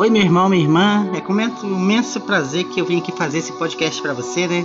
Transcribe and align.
Oi, 0.00 0.08
meu 0.08 0.22
irmão, 0.22 0.48
minha 0.48 0.62
irmã. 0.62 1.10
É 1.12 1.20
com 1.20 1.38
imenso 1.62 2.22
prazer 2.22 2.64
que 2.64 2.80
eu 2.80 2.86
vim 2.86 3.00
aqui 3.00 3.12
fazer 3.12 3.36
esse 3.36 3.52
podcast 3.52 4.00
para 4.00 4.14
você, 4.14 4.48
né? 4.48 4.64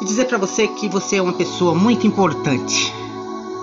E 0.00 0.04
dizer 0.04 0.26
para 0.26 0.38
você 0.38 0.68
que 0.68 0.88
você 0.88 1.16
é 1.16 1.22
uma 1.22 1.32
pessoa 1.32 1.74
muito 1.74 2.06
importante. 2.06 2.94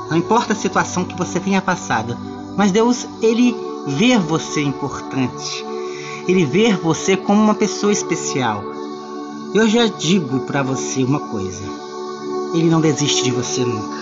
Não 0.09 0.17
importa 0.17 0.51
a 0.51 0.55
situação 0.55 1.05
que 1.05 1.17
você 1.17 1.39
tenha 1.39 1.61
passado, 1.61 2.17
mas 2.57 2.69
Deus, 2.69 3.07
ele 3.21 3.55
vê 3.87 4.17
você 4.17 4.61
importante. 4.61 5.65
Ele 6.27 6.43
vê 6.43 6.73
você 6.73 7.15
como 7.15 7.41
uma 7.41 7.55
pessoa 7.55 7.93
especial. 7.93 8.61
Eu 9.53 9.69
já 9.69 9.87
digo 9.87 10.41
para 10.41 10.61
você 10.61 11.01
uma 11.01 11.21
coisa. 11.29 11.63
Ele 12.53 12.69
não 12.69 12.81
desiste 12.81 13.23
de 13.23 13.31
você 13.31 13.63
nunca. 13.63 14.01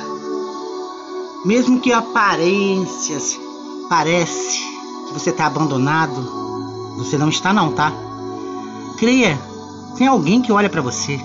Mesmo 1.45 1.79
que 1.79 1.93
aparências 1.93 3.39
parece 3.88 4.68
que 5.09 5.13
você 5.13 5.31
está 5.31 5.47
abandonado, 5.47 6.95
você 6.97 7.17
não 7.17 7.29
está 7.29 7.51
não, 7.51 7.71
tá? 7.71 7.91
Creia, 8.97 9.39
tem 9.97 10.07
alguém 10.07 10.41
que 10.41 10.51
olha 10.51 10.69
para 10.69 10.81
você, 10.81 11.19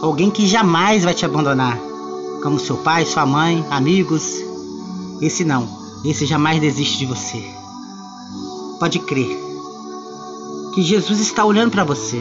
alguém 0.00 0.30
que 0.30 0.46
jamais 0.46 1.04
vai 1.04 1.14
te 1.14 1.24
abandonar, 1.24 1.78
como 2.42 2.58
seu 2.58 2.76
pai, 2.78 3.06
sua 3.06 3.24
mãe, 3.24 3.64
amigos. 3.70 4.24
Esse 5.20 5.44
não, 5.44 5.68
esse 6.04 6.26
jamais 6.26 6.60
desiste 6.60 6.98
de 6.98 7.06
você. 7.06 7.42
Pode 8.80 8.98
crer 8.98 9.38
que 10.74 10.82
Jesus 10.82 11.20
está 11.20 11.44
olhando 11.44 11.70
para 11.70 11.84
você. 11.84 12.20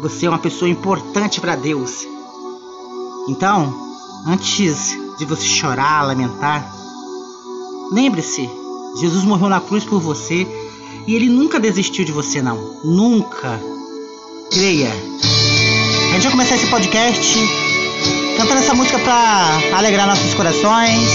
Você 0.00 0.26
é 0.26 0.28
uma 0.28 0.38
pessoa 0.38 0.68
importante 0.68 1.40
para 1.40 1.54
Deus. 1.54 2.04
Então, 3.28 3.72
antes 4.26 4.98
de 5.16 5.24
você 5.24 5.46
chorar, 5.46 6.04
lamentar, 6.04 6.68
lembre-se 7.92 8.63
Jesus 9.00 9.24
morreu 9.24 9.48
na 9.48 9.60
cruz 9.60 9.84
por 9.84 10.00
você 10.00 10.46
e 11.06 11.14
ele 11.14 11.28
nunca 11.28 11.60
desistiu 11.60 12.04
de 12.04 12.12
você, 12.12 12.40
não. 12.40 12.80
Nunca. 12.84 13.60
Creia. 14.50 14.90
A 16.10 16.14
gente 16.14 16.22
vai 16.22 16.30
começar 16.30 16.54
esse 16.54 16.66
podcast 16.68 17.38
cantando 18.36 18.60
essa 18.60 18.74
música 18.74 18.98
para 18.98 19.76
alegrar 19.76 20.06
nossos 20.06 20.32
corações. 20.34 21.08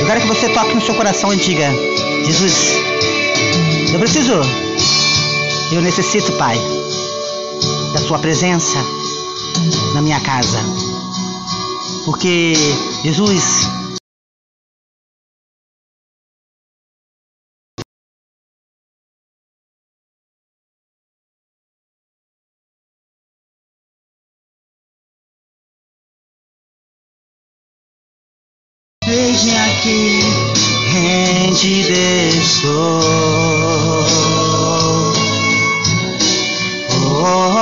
Eu 0.00 0.06
quero 0.06 0.20
que 0.20 0.26
você 0.26 0.48
toque 0.48 0.74
no 0.74 0.80
seu 0.80 0.94
coração 0.94 1.32
e 1.32 1.36
diga: 1.36 1.70
Jesus, 2.24 2.72
eu 3.92 3.98
preciso, 3.98 4.34
eu 5.70 5.80
necessito, 5.80 6.32
Pai, 6.32 6.58
da 7.92 8.00
Sua 8.00 8.18
presença 8.18 8.78
na 9.94 10.02
minha 10.02 10.20
casa. 10.20 10.58
Porque, 12.04 12.54
Jesus, 13.04 13.68
Eis-me 29.12 29.54
aqui, 29.54 30.20
rendido 30.90 31.92
estou. 32.42 33.02
Oh, 37.04 37.52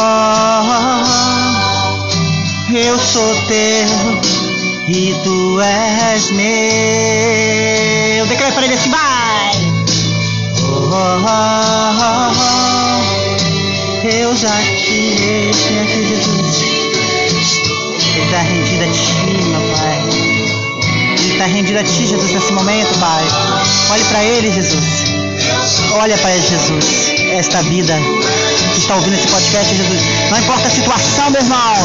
eu 2.73 2.97
sou 3.01 3.34
teu 3.48 3.89
e 4.87 5.12
tu 5.25 5.61
és 5.61 6.31
meu. 6.31 6.47
Declara 8.28 8.53
para 8.53 8.67
ele 8.67 8.75
assim, 8.75 8.91
vai. 8.91 9.51
Oh, 10.69 11.19
eu 14.06 14.37
já 14.37 14.56
te 14.77 15.17
deixei 15.17 15.81
aqui, 15.81 16.06
Jesus. 16.06 16.62
Ele 18.15 18.25
está 18.25 18.39
rendido 18.39 18.84
a 18.84 18.89
ti, 18.93 19.43
meu 19.49 19.62
Pai 19.77 20.59
está 21.41 21.51
rendido 21.51 21.78
a 21.78 21.83
Ti, 21.83 22.06
Jesus, 22.06 22.33
nesse 22.33 22.53
momento, 22.53 22.99
Pai. 22.99 23.25
Olhe 23.93 24.05
para 24.05 24.23
Ele, 24.23 24.53
Jesus. 24.53 25.06
Olha 25.93 26.19
para 26.19 26.39
Jesus. 26.39 27.15
Esta 27.33 27.62
vida 27.62 27.95
que 28.75 28.78
está 28.78 28.97
ouvindo 28.97 29.15
esse 29.15 29.27
podcast, 29.27 29.75
Jesus. 29.75 30.03
Não 30.31 30.39
importa 30.39 30.69
a 30.69 30.71
situação, 30.71 31.31
meu 31.31 31.41
irmão. 31.41 31.77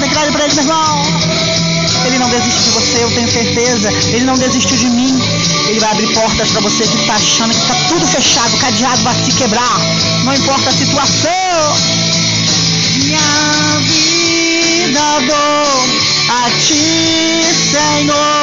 Declare 0.00 0.32
para 0.32 0.44
Ele, 0.46 0.54
meu 0.54 0.64
irmão. 0.64 1.02
Ele 2.06 2.18
não 2.18 2.28
desiste 2.28 2.62
de 2.64 2.70
você, 2.70 3.04
eu 3.04 3.10
tenho 3.12 3.28
certeza. 3.28 3.92
Ele 4.12 4.24
não 4.24 4.36
desistiu 4.36 4.76
de 4.76 4.86
mim. 4.86 5.17
Ele 5.68 5.80
vai 5.80 5.90
abrir 5.90 6.14
portas 6.14 6.48
para 6.50 6.62
você 6.62 6.86
que 6.86 6.96
está 6.96 7.14
achando 7.14 7.52
que 7.52 7.60
está 7.60 7.74
tudo 7.88 8.06
fechado, 8.06 8.56
cadeado 8.56 9.02
vai 9.02 9.14
se 9.22 9.32
quebrar. 9.32 9.78
Não 10.24 10.34
importa 10.34 10.70
a 10.70 10.72
situação. 10.72 11.30
Minha 12.96 13.78
vida 13.82 15.00
dou 15.26 15.84
a 16.30 16.50
ti, 16.58 17.44
Senhor. 17.70 18.37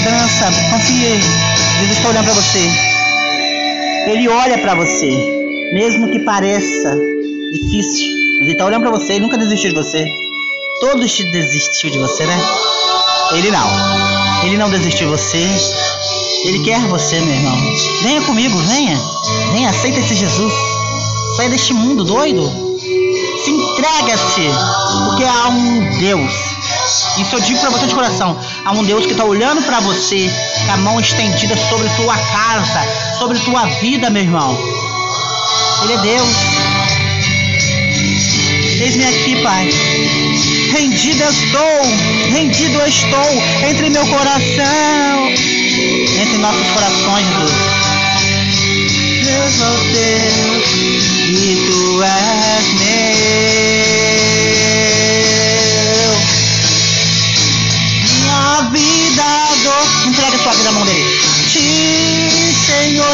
Jesus, 0.00 0.42
a 0.42 0.50
mudança. 0.50 0.70
Confie. 0.70 1.20
Jesus 1.80 1.96
está 1.96 2.08
olhando 2.08 2.24
para 2.24 2.34
você. 2.34 2.70
Ele 4.06 4.28
olha 4.28 4.58
para 4.58 4.74
você, 4.74 5.10
mesmo 5.74 6.10
que 6.10 6.20
pareça 6.20 6.96
difícil, 7.52 8.08
mas 8.38 8.42
ele 8.42 8.52
está 8.52 8.64
olhando 8.64 8.82
para 8.82 8.90
você. 8.90 9.14
Ele 9.14 9.20
nunca 9.20 9.38
desistiu 9.38 9.70
de 9.70 9.76
você. 9.76 10.04
Todos 10.80 11.12
te 11.12 11.24
desistiu 11.24 11.90
de 11.90 11.98
você, 11.98 12.24
né? 12.24 12.40
Ele 13.32 13.50
não. 13.50 13.68
Ele 14.44 14.56
não 14.56 14.70
desistiu 14.70 15.06
de 15.06 15.16
você. 15.16 15.46
Ele 16.44 16.64
quer 16.64 16.80
você, 16.86 17.20
meu 17.20 17.34
irmão. 17.34 17.58
Venha 18.02 18.22
comigo, 18.22 18.58
venha. 18.58 18.98
Venha, 19.52 19.70
aceita 19.70 20.00
esse 20.00 20.14
Jesus. 20.14 20.52
Saia 21.36 21.50
deste 21.50 21.74
mundo 21.74 22.04
doido. 22.04 22.50
Se 23.44 23.50
entrega-se, 23.50 24.48
porque 25.04 25.24
há 25.24 25.48
um 25.48 25.98
Deus. 25.98 26.59
Isso 27.18 27.36
eu 27.36 27.40
digo 27.40 27.60
para 27.60 27.70
você 27.70 27.86
de 27.86 27.94
coração. 27.94 28.38
Há 28.64 28.72
um 28.72 28.84
Deus 28.84 29.06
que 29.06 29.12
está 29.12 29.24
olhando 29.24 29.62
para 29.62 29.80
você 29.80 30.30
com 30.66 30.72
a 30.72 30.76
mão 30.76 31.00
estendida 31.00 31.56
sobre 31.68 31.88
tua 31.90 32.16
casa, 32.16 32.80
sobre 33.18 33.38
tua 33.40 33.66
vida, 33.80 34.10
meu 34.10 34.22
irmão. 34.22 34.56
Ele 35.82 35.92
é 35.92 35.98
Deus. 35.98 36.28
Eis-me 38.80 39.04
aqui, 39.04 39.42
Pai. 39.42 39.68
Rendido 40.72 41.22
estou, 41.24 41.82
rendido 42.30 42.80
estou 42.86 43.42
entre 43.68 43.90
meu 43.90 44.06
coração, 44.06 45.28
entre 46.20 46.38
nossos 46.38 46.66
corações, 46.70 47.26
Jesus. 47.26 47.80
Eu 49.28 49.50
sou 49.50 49.76
teu 49.92 50.90
e 51.28 51.66
tu 51.66 52.02
és 52.02 52.29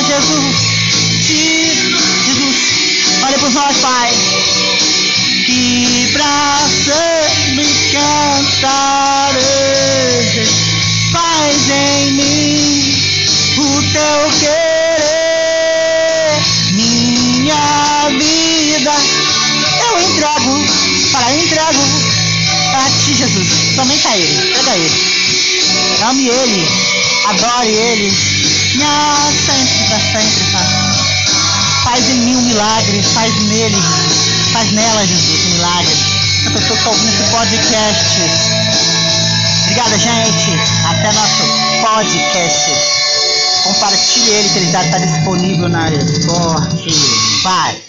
Jesus. 0.07 0.57
Jesus. 1.27 2.57
Olha 3.25 3.39
por 3.39 3.51
nós, 3.51 3.77
Pai. 3.79 4.15
Que 5.45 6.09
pra 6.13 6.69
sempre 6.85 7.67
cantarei. 7.93 9.37
Faz 11.11 11.71
em 11.71 12.13
mim 12.13 12.95
o 13.57 13.83
teu 13.93 14.31
querer. 14.39 14.77
Minha 16.73 18.09
vida 18.17 18.95
eu 19.83 20.01
entrego, 20.01 20.67
para 21.11 21.35
entrego 21.35 21.85
a 22.75 22.91
ti, 23.03 23.15
Jesus. 23.15 23.49
Somente 23.75 24.07
a 24.07 24.17
Ele. 24.17 24.51
Entrega 24.51 24.71
a 24.71 24.77
Ele. 24.77 24.93
Ame 26.09 26.29
Ele. 26.29 26.69
Adore 27.27 27.71
Ele. 27.71 28.13
Ah, 28.83 29.33
pra 29.89 29.99
sempre, 29.99 30.45
Pai. 30.53 30.67
Faz 31.85 32.09
em 32.09 32.19
mim 32.21 32.37
um 32.37 32.43
milagre, 32.43 33.03
faz 33.03 33.35
nele, 33.43 33.77
faz 34.53 34.73
nela, 34.73 35.07
Jesus, 35.07 35.47
um 35.47 35.51
milagre. 35.55 35.95
A 36.47 36.51
pessoa 36.51 36.71
que 36.71 36.75
está 36.75 36.91
ouvindo 36.91 37.09
esse 37.09 37.31
podcast. 37.31 38.21
Obrigada, 39.63 39.99
gente. 39.99 40.51
Até 40.89 41.13
nosso 41.13 41.43
podcast. 41.83 42.71
Compartilhe 43.65 44.31
ele, 44.31 44.49
que 44.49 44.59
ele 44.59 44.67
está 44.67 44.99
disponível 44.99 45.69
na 45.69 45.89
Spotify. 45.89 47.83